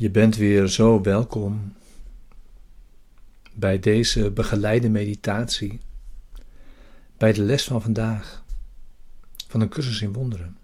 Je 0.00 0.10
bent 0.10 0.36
weer 0.36 0.68
zo 0.68 1.02
welkom 1.02 1.72
bij 3.54 3.78
deze 3.78 4.30
begeleide 4.30 4.88
meditatie, 4.88 5.80
bij 7.16 7.32
de 7.32 7.42
les 7.42 7.64
van 7.64 7.82
vandaag, 7.82 8.44
van 9.46 9.60
een 9.60 9.68
cursus 9.68 10.02
in 10.02 10.12
wonderen. 10.12 10.56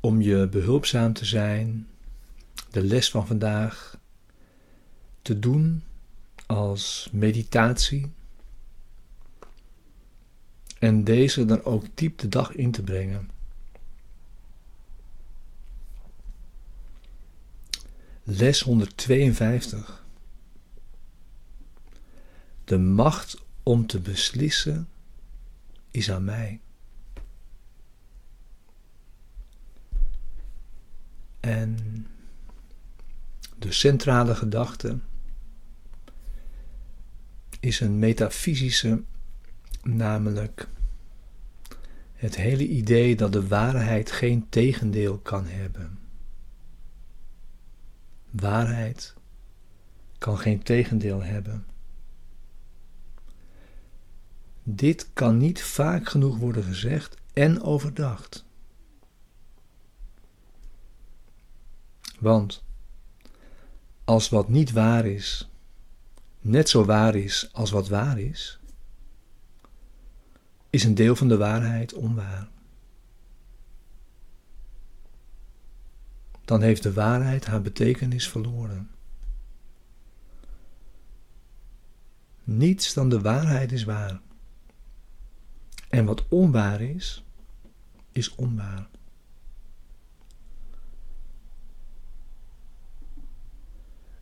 Om 0.00 0.20
je 0.20 0.48
behulpzaam 0.48 1.12
te 1.12 1.24
zijn, 1.24 1.88
de 2.70 2.82
les 2.82 3.10
van 3.10 3.26
vandaag 3.26 3.98
te 5.22 5.38
doen 5.38 5.82
als 6.46 7.08
meditatie 7.12 8.12
en 10.78 11.04
deze 11.04 11.44
dan 11.44 11.64
ook 11.64 11.84
diep 11.94 12.18
de 12.18 12.28
dag 12.28 12.54
in 12.54 12.70
te 12.70 12.82
brengen. 12.82 13.39
Les 18.22 18.60
152. 18.60 20.04
De 22.64 22.78
macht 22.78 23.42
om 23.62 23.86
te 23.86 24.00
beslissen 24.00 24.88
is 25.90 26.10
aan 26.10 26.24
mij. 26.24 26.60
En 31.40 32.06
de 33.58 33.72
centrale 33.72 34.34
gedachte 34.34 34.98
is 37.60 37.80
een 37.80 37.98
metafysische, 37.98 39.02
namelijk 39.82 40.68
het 42.14 42.36
hele 42.36 42.68
idee 42.68 43.16
dat 43.16 43.32
de 43.32 43.46
waarheid 43.46 44.12
geen 44.12 44.48
tegendeel 44.48 45.18
kan 45.18 45.46
hebben. 45.46 45.99
Waarheid 48.30 49.14
kan 50.18 50.38
geen 50.38 50.62
tegendeel 50.62 51.22
hebben. 51.22 51.66
Dit 54.62 55.12
kan 55.12 55.36
niet 55.36 55.62
vaak 55.62 56.08
genoeg 56.08 56.36
worden 56.36 56.62
gezegd 56.62 57.16
en 57.32 57.62
overdacht. 57.62 58.44
Want 62.18 62.62
als 64.04 64.28
wat 64.28 64.48
niet 64.48 64.72
waar 64.72 65.06
is, 65.06 65.50
net 66.40 66.68
zo 66.68 66.84
waar 66.84 67.14
is 67.14 67.48
als 67.52 67.70
wat 67.70 67.88
waar 67.88 68.18
is, 68.18 68.60
is 70.70 70.84
een 70.84 70.94
deel 70.94 71.16
van 71.16 71.28
de 71.28 71.36
waarheid 71.36 71.94
onwaar. 71.94 72.48
Dan 76.50 76.62
heeft 76.62 76.82
de 76.82 76.92
waarheid 76.92 77.46
haar 77.46 77.62
betekenis 77.62 78.28
verloren. 78.28 78.90
Niets 82.44 82.94
dan 82.94 83.08
de 83.08 83.20
waarheid 83.20 83.72
is 83.72 83.84
waar. 83.84 84.20
En 85.88 86.04
wat 86.04 86.28
onwaar 86.28 86.80
is, 86.80 87.24
is 88.12 88.34
onwaar. 88.34 88.88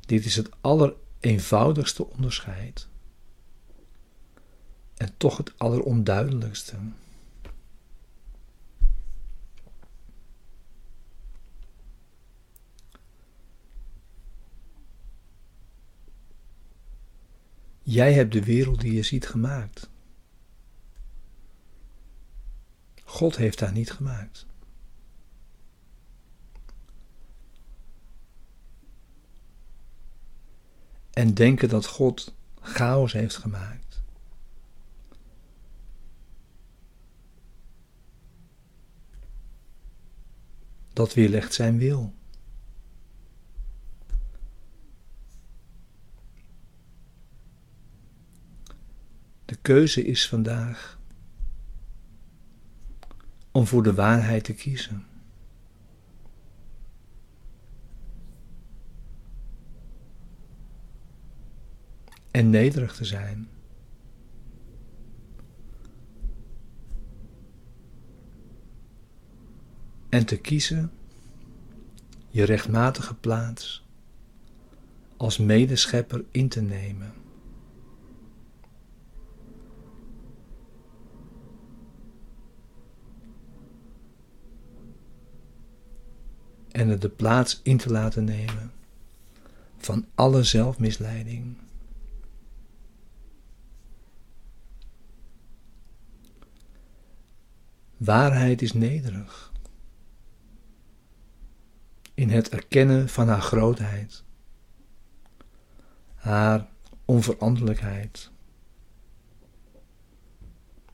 Dit 0.00 0.24
is 0.24 0.36
het 0.36 0.50
allereenvoudigste 0.60 2.06
onderscheid. 2.06 2.88
En 4.96 5.14
toch 5.16 5.36
het 5.36 5.58
alleronduidelijkste. 5.58 6.76
Jij 17.94 18.12
hebt 18.12 18.32
de 18.32 18.44
wereld 18.44 18.80
die 18.80 18.92
je 18.92 19.02
ziet 19.02 19.26
gemaakt. 19.26 19.90
God 23.04 23.36
heeft 23.36 23.60
haar 23.60 23.72
niet 23.72 23.90
gemaakt. 23.90 24.46
En 31.10 31.34
denken 31.34 31.68
dat 31.68 31.86
God 31.86 32.34
chaos 32.60 33.12
heeft 33.12 33.36
gemaakt. 33.36 34.02
Dat 40.92 41.14
weerlegt 41.14 41.54
zijn 41.54 41.78
wil. 41.78 42.14
Keuze 49.64 50.04
is 50.04 50.28
vandaag 50.28 50.98
om 53.52 53.66
voor 53.66 53.82
de 53.82 53.94
waarheid 53.94 54.44
te 54.44 54.54
kiezen. 54.54 55.06
En 62.30 62.50
nederig 62.50 62.94
te 62.94 63.04
zijn. 63.04 63.48
En 70.08 70.26
te 70.26 70.38
kiezen 70.38 70.90
je 72.28 72.44
rechtmatige 72.44 73.14
plaats 73.14 73.86
als 75.16 75.38
medeschepper 75.38 76.24
in 76.30 76.48
te 76.48 76.60
nemen. 76.62 77.12
En 86.74 86.88
er 86.88 86.98
de 86.98 87.08
plaats 87.08 87.60
in 87.62 87.76
te 87.76 87.90
laten 87.90 88.24
nemen 88.24 88.72
van 89.76 90.06
alle 90.14 90.42
zelfmisleiding. 90.42 91.56
Waarheid 97.96 98.62
is 98.62 98.72
nederig 98.72 99.52
in 102.14 102.30
het 102.30 102.48
erkennen 102.48 103.08
van 103.08 103.28
haar 103.28 103.40
grootheid, 103.40 104.24
haar 106.14 106.68
onveranderlijkheid, 107.04 108.30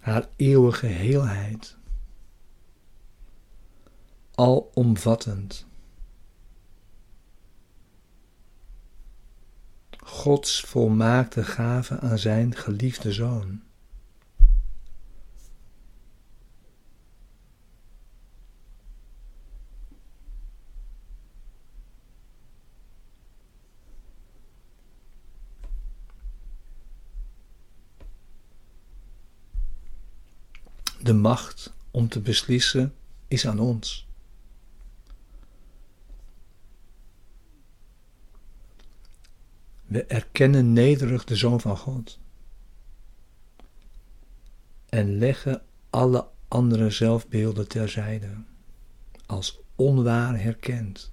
haar 0.00 0.28
eeuwige 0.36 0.86
heelheid 0.86 1.76
alomvattend. 4.34 5.65
Gods 10.06 10.60
volmaakte 10.60 11.44
gave 11.44 12.00
aan 12.00 12.18
zijn 12.18 12.56
geliefde 12.56 13.12
zoon. 13.12 13.62
De 31.02 31.12
macht 31.14 31.72
om 31.90 32.08
te 32.08 32.20
beslissen 32.20 32.94
is 33.28 33.46
aan 33.46 33.58
ons. 33.58 34.05
We 39.96 40.04
erkennen 40.04 40.72
nederig 40.72 41.24
de 41.24 41.36
Zoon 41.36 41.60
van 41.60 41.76
God 41.76 42.18
en 44.88 45.18
leggen 45.18 45.62
alle 45.90 46.28
andere 46.48 46.90
zelfbeelden 46.90 47.68
terzijde, 47.68 48.30
als 49.26 49.60
onwaar 49.74 50.40
herkend. 50.40 51.12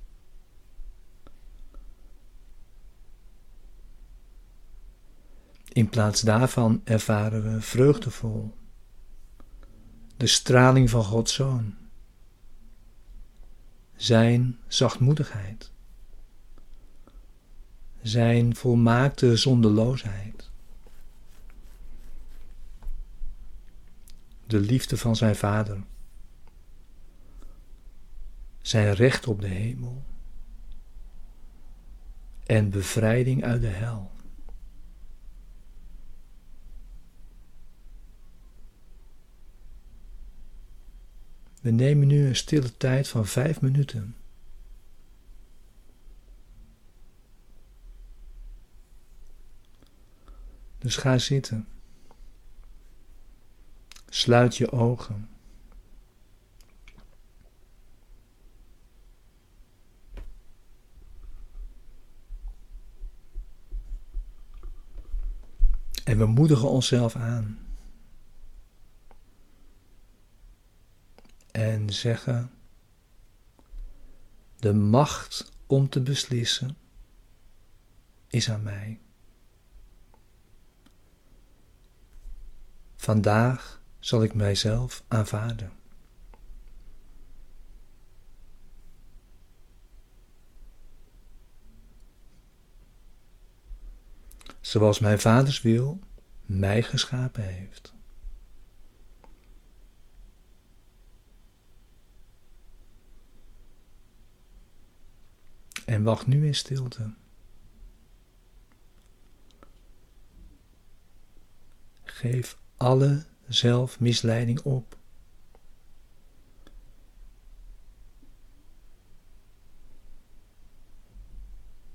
In 5.68 5.90
plaats 5.90 6.22
daarvan 6.22 6.82
ervaren 6.84 7.54
we 7.54 7.62
vreugdevol 7.62 8.54
de 10.18 10.28
straling 10.28 10.90
van 10.90 11.04
Gods 11.04 11.34
Zoon, 11.34 11.76
Zijn 13.96 14.60
zachtmoedigheid 14.68 15.73
zijn 18.04 18.56
volmaakte 18.56 19.36
zondeloosheid. 19.38 20.50
De 24.48 24.60
liefde 24.60 24.98
van 24.98 25.16
zijn 25.16 25.36
vader. 25.36 25.84
zijn 28.64 28.94
recht 28.94 29.28
op 29.28 29.42
de 29.42 29.48
hemel 29.48 30.04
en 32.46 32.70
bevrijding 32.70 33.44
uit 33.44 33.62
de 33.62 33.68
hel. 33.68 34.12
We 41.62 41.72
nemen 41.72 42.08
nu 42.08 42.28
een 42.28 42.36
stille 42.36 42.78
tijd 42.78 43.08
van 43.08 43.26
vijf 43.26 43.62
minuten. 43.62 44.16
Dus 50.84 50.96
ga 50.96 51.18
zitten. 51.18 51.68
Sluit 54.10 54.58
je 54.58 54.72
ogen. 54.72 55.30
En 66.04 66.18
we 66.18 66.26
moedigen 66.26 66.70
onszelf 66.70 67.16
aan. 67.16 67.60
En 71.52 71.90
zeggen: 71.90 72.52
De 74.56 74.74
macht 74.74 75.52
om 75.68 75.90
te 75.90 76.02
beslissen 76.02 76.78
is 78.28 78.50
aan 78.50 78.64
mij. 78.64 79.00
Vandaag 83.04 83.82
zal 84.00 84.24
ik 84.24 84.34
mijzelf 84.34 85.04
aanvaarden. 85.08 85.72
Zoals 94.62 95.00
mijn 95.00 95.20
vaders 95.20 95.62
wil 95.62 96.00
mij 96.46 96.84
geschapen 96.84 97.44
heeft. 97.44 97.94
En 105.86 106.04
wacht 106.04 106.28
nu 106.28 106.46
in 106.46 106.56
stilte. 106.56 107.14
Geef 112.04 112.62
alle 112.84 113.26
zelfmisleiding 113.48 114.62
op. 114.62 114.98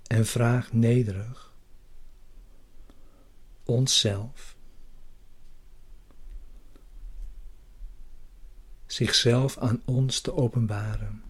En 0.06 0.26
vraag 0.26 0.72
nederig 0.72 1.52
onszelf, 3.64 4.56
zichzelf 8.86 9.58
aan 9.58 9.82
ons 9.84 10.20
te 10.20 10.34
openbaren. 10.34 11.27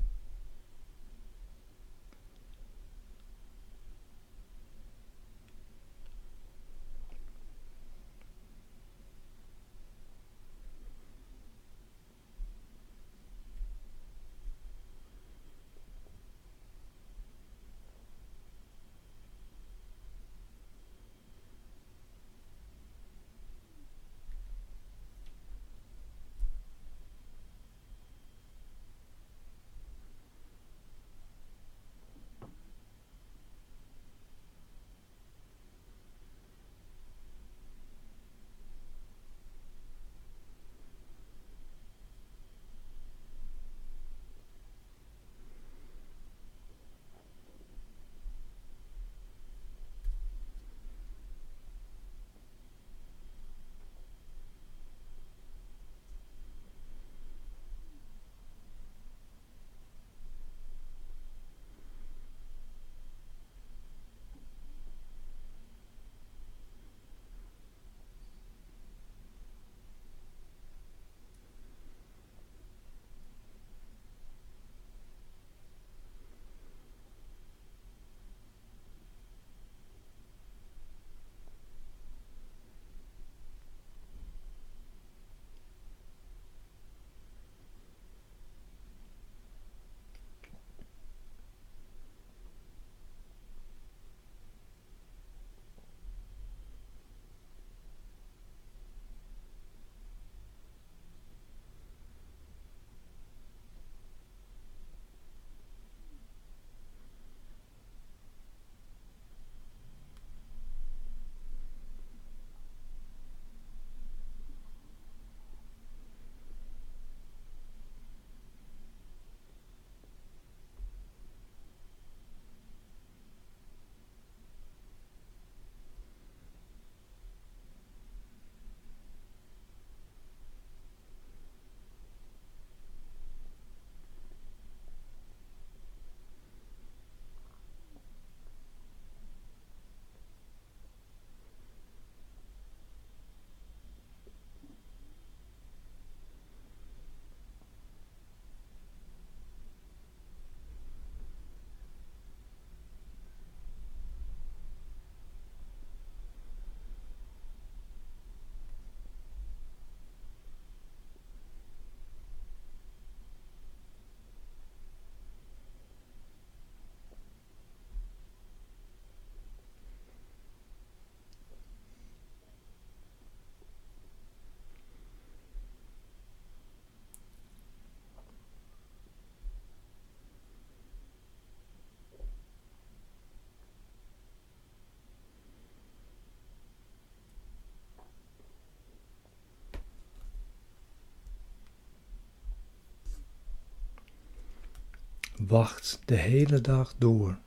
Wacht 195.48 196.00
de 196.04 196.14
hele 196.14 196.60
dag 196.60 196.94
door. 196.98 197.38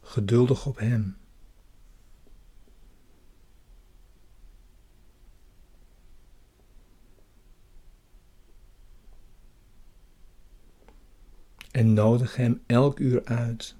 Geduldig 0.00 0.66
op 0.66 0.78
Hem. 0.78 1.16
En 11.70 11.92
nodig 11.92 12.36
Hem 12.36 12.62
elk 12.66 12.98
uur 12.98 13.24
uit 13.24 13.76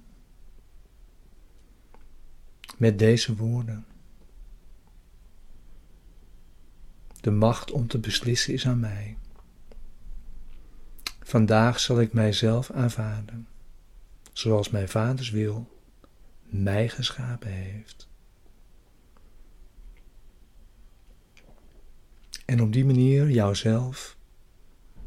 met 2.76 2.98
deze 2.98 3.36
woorden. 3.36 3.86
De 7.20 7.30
macht 7.30 7.70
om 7.70 7.86
te 7.86 7.98
beslissen 7.98 8.52
is 8.52 8.66
aan 8.66 8.80
mij. 8.80 9.16
Vandaag 11.28 11.80
zal 11.80 12.00
ik 12.00 12.12
mijzelf 12.12 12.70
aanvaarden, 12.70 13.48
zoals 14.32 14.70
mijn 14.70 14.88
vaders 14.88 15.30
wil 15.30 15.80
mij 16.42 16.88
geschapen 16.88 17.48
heeft. 17.48 18.08
En 22.44 22.62
op 22.62 22.72
die 22.72 22.84
manier 22.84 23.30
jouzelf, 23.30 24.16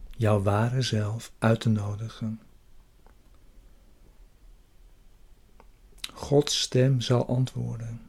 jouw 0.09 0.41
ware 0.41 0.81
zelf 0.81 1.31
uit 1.37 1.59
te 1.59 1.69
nodigen. 1.69 2.41
Gods 6.13 6.61
stem 6.61 7.01
zal 7.01 7.27
antwoorden. 7.27 8.01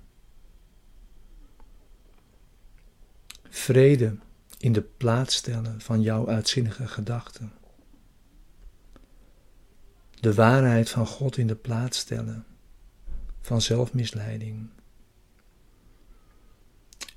Vrede 3.49 4.16
in 4.59 4.73
de 4.73 4.83
plaats 4.83 5.35
stellen 5.35 5.81
van 5.81 6.00
jouw 6.02 6.28
uitzinnige 6.28 6.87
gedachten. 6.87 7.52
De 10.23 10.35
waarheid 10.35 10.91
van 10.91 11.07
God 11.07 11.37
in 11.37 11.47
de 11.47 11.57
plaats 11.57 11.99
stellen 11.99 12.47
van 13.41 13.61
zelfmisleiding. 13.61 14.71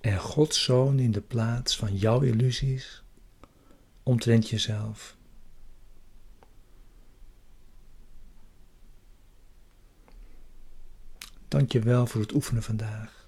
En 0.02 0.20
Gods 0.20 0.64
Zoon 0.64 1.00
in 1.00 1.12
de 1.12 1.22
plaats 1.22 1.78
van 1.78 1.96
jouw 1.96 2.22
illusies 2.22 3.04
omtrent 4.04 4.50
jezelf. 4.50 5.18
Dank 11.48 11.72
je 11.72 11.80
wel 11.80 12.08
voor 12.08 12.22
het 12.22 12.34
oefenen 12.34 12.64
vandaag. 12.64 13.25